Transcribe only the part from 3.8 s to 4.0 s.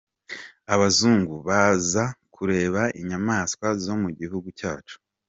zo